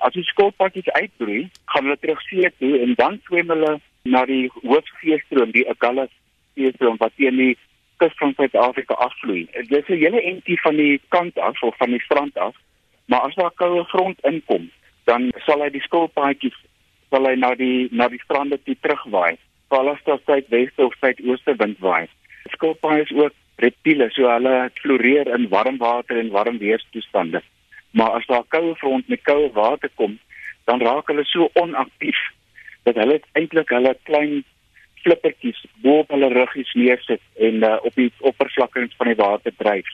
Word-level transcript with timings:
As 0.00 0.14
die 0.14 0.24
skilpadjies 0.24 0.90
uitbroei, 0.94 1.48
gaan 1.72 1.86
hulle 1.88 1.98
terug 2.00 2.20
see 2.26 2.50
toe 2.58 2.74
en 2.82 2.94
dan 2.98 3.20
swem 3.26 3.50
hulle 3.52 3.78
na 4.04 4.24
die 4.28 4.46
hoofseestroom, 4.62 5.52
die 5.52 5.66
Agulhas 5.70 6.12
seestroom 6.54 6.98
wat 7.02 7.14
teen 7.16 7.36
die 7.36 7.54
kus 7.98 8.14
van 8.20 8.34
Suid-Afrika 8.38 8.94
afvloei. 8.94 9.46
Dit 9.54 9.72
is 9.72 9.88
'n 9.88 10.02
hele 10.04 10.22
entjie 10.22 10.60
van 10.60 10.76
die 10.76 11.00
kant 11.08 11.38
af 11.38 11.62
of 11.62 11.76
van 11.76 11.90
die 11.90 12.04
strand 12.06 12.38
af, 12.38 12.54
maar 13.06 13.20
as 13.20 13.34
daar 13.34 13.50
koue 13.50 13.84
grond 13.84 14.18
inkom, 14.22 14.70
dan 15.04 15.32
sal 15.46 15.62
hy 15.62 15.70
die 15.70 15.86
skilpaadjies 15.88 16.58
sal 17.10 17.26
hy 17.26 17.34
na 17.34 17.54
die 17.54 17.88
na 17.90 18.08
die 18.08 18.20
strande 18.24 18.58
toe 18.64 18.76
terugwaai. 18.80 19.36
Veral 19.68 19.92
as 19.94 20.04
daar 20.04 20.20
suidweste 20.24 20.84
of 20.86 20.94
suidooste 21.00 21.54
wind 21.56 21.78
waai. 21.78 22.08
Skilpaaie 22.54 23.02
is 23.02 23.12
ook 23.12 23.34
reptiele, 23.56 24.10
so 24.10 24.28
hulle 24.30 24.70
floreer 24.80 25.28
in 25.34 25.48
warm 25.48 25.78
water 25.78 26.18
en 26.18 26.30
warm 26.30 26.58
weerstoestande. 26.58 27.42
Maar 27.90 28.10
as 28.18 28.26
daar 28.26 28.44
koue 28.48 28.74
front 28.76 29.08
met 29.08 29.22
koue 29.22 29.50
water 29.52 29.90
kom, 29.94 30.18
dan 30.64 30.80
raak 30.80 31.08
hulle 31.08 31.24
so 31.24 31.48
onaktief 31.52 32.18
dat 32.82 32.96
hulle 33.00 33.20
eintlik 33.32 33.70
hulle 33.72 33.94
klein 34.08 34.42
flippertjies 35.02 35.60
bo 35.84 36.02
op 36.02 36.12
hulle 36.14 36.28
ruggies 36.32 36.72
neersit 36.74 37.22
en 37.48 37.64
uh, 37.64 37.76
op 37.82 37.94
die 37.94 38.10
oppervlakte 38.18 38.88
van 38.96 39.10
die 39.12 39.18
water 39.18 39.54
dryf. 39.56 39.88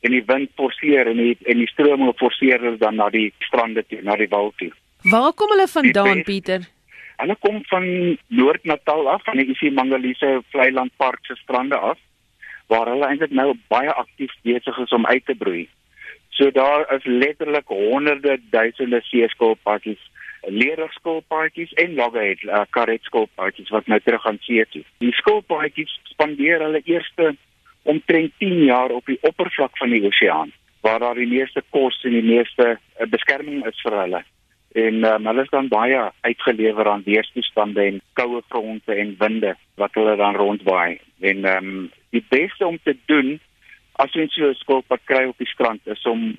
En 0.00 0.14
die 0.16 0.24
wind 0.26 0.52
forceer 0.56 1.10
en 1.10 1.20
die 1.20 1.36
en 1.44 1.60
die 1.60 1.68
strome 1.68 2.12
forceer 2.20 2.60
hulle 2.64 2.80
dan 2.80 2.96
na 3.00 3.10
die 3.12 3.30
strande 3.46 3.84
toe, 3.88 4.00
na 4.02 4.16
die 4.16 4.28
wal 4.32 4.52
toe. 4.60 4.70
Waar 5.12 5.32
kom 5.32 5.52
hulle 5.54 5.68
vandaan, 5.68 6.22
Pieter? 6.28 6.68
Hulle 7.20 7.36
kom 7.44 7.60
van 7.68 7.86
Noord-Natal 8.32 9.08
af, 9.12 9.24
van 9.24 9.40
die 9.40 9.50
isimangalese 9.52 10.40
Vleiland 10.52 10.92
Park 10.96 11.26
se 11.28 11.36
strande 11.36 11.76
af, 11.76 11.98
waar 12.72 12.88
hulle 12.88 13.08
eintlik 13.08 13.34
nou 13.36 13.52
baie 13.72 13.92
aktief 13.92 14.32
besig 14.46 14.78
is 14.84 14.96
om 14.96 15.06
uit 15.06 15.24
te 15.26 15.36
broei. 15.36 15.66
So 16.40 16.50
daar 16.50 16.94
is 16.94 17.04
letterlik 17.04 17.68
honderde 17.68 18.38
duisende 18.50 19.00
seeskilpadjies 19.02 20.10
leerskoolpaadjies 20.40 21.72
en 21.72 21.94
loggerhead 21.94 22.42
uh, 22.42 22.62
karetskoolpaadjies 22.70 23.68
wat 23.68 23.86
nou 23.86 24.00
terug 24.00 24.24
aan 24.26 24.38
see 24.40 24.64
toe. 24.72 24.80
Die 25.04 25.12
skoolpaadjies 25.12 25.92
spandeer 26.14 26.64
hulle 26.64 26.80
eerste 26.88 27.34
omtrent 27.82 28.32
10 28.38 28.64
jaar 28.70 28.94
op 28.96 29.04
die 29.06 29.18
oppervlak 29.20 29.76
van 29.76 29.92
die 29.92 30.00
oseaan 30.08 30.52
waar 30.80 30.98
daar 31.04 31.20
die 31.20 31.28
meeste 31.28 31.60
kos 31.76 32.00
en 32.08 32.16
die 32.16 32.24
meeste 32.24 32.70
uh, 32.72 33.06
beskerming 33.12 33.60
is 33.68 33.84
vir 33.84 33.98
hulle. 34.00 34.22
En 34.80 35.04
um, 35.04 35.28
hulle 35.28 35.44
is 35.44 35.52
dan 35.52 35.68
baie 35.68 36.08
uitgelewer 36.24 36.88
aan 36.88 37.04
weerstoestande 37.04 37.84
en 37.84 38.00
koue 38.16 38.40
fronte 38.48 38.96
en 38.96 39.12
winde 39.20 39.52
wat 39.76 39.92
hulle 40.00 40.16
dan 40.16 40.40
rondwaai. 40.40 41.00
En 41.20 41.44
ehm 41.44 41.72
um, 41.74 41.88
die 42.16 42.24
beste 42.32 42.66
om 42.66 42.78
te 42.82 42.96
doen 43.12 43.36
as 43.94 44.12
jy 44.14 44.26
so 44.28 44.48
'n 44.48 44.54
skoolpad 44.54 45.00
kry 45.04 45.24
op 45.28 45.38
die 45.38 45.52
strand 45.54 45.80
is 45.86 46.06
om 46.06 46.36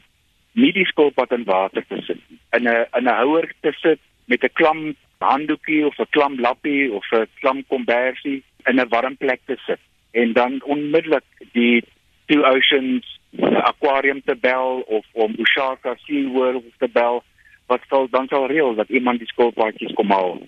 nie 0.53 0.71
die 0.71 0.85
skoolpad 0.85 1.31
in 1.31 1.43
water 1.43 1.83
te 1.87 2.01
sit 2.07 2.19
in 2.53 2.67
'n 2.67 2.85
in 2.97 3.07
'n 3.07 3.17
houer 3.21 3.47
te 3.61 3.71
sit 3.81 3.99
met 4.25 4.43
'n 4.43 4.53
klam 4.53 4.95
handdoekie 5.19 5.85
of 5.85 5.99
'n 5.99 6.09
klam 6.09 6.39
lappie 6.39 6.91
of 6.91 7.05
'n 7.11 7.27
klam 7.39 7.63
kombersie 7.67 8.43
in 8.65 8.79
'n 8.79 8.89
warm 8.89 9.17
plek 9.17 9.41
te 9.45 9.57
sit. 9.65 9.79
En 10.11 10.33
dan 10.33 10.61
onmiddellik 10.63 11.23
die 11.53 11.83
two 12.25 12.43
oceans 12.43 13.19
aquarium 13.71 14.21
te 14.25 14.35
bel 14.35 14.83
of 14.87 15.05
om 15.11 15.35
Ushaka 15.37 15.95
Sea 16.05 16.27
World 16.27 16.63
te 16.77 16.87
bel 16.87 17.23
wat 17.65 17.81
sal 17.89 18.07
dan 18.09 18.27
sal 18.27 18.47
reël 18.47 18.75
dat 18.75 18.89
iemand 18.89 19.19
die 19.19 19.27
skoolpaadjies 19.27 19.93
kom 19.93 20.11
haal 20.11 20.41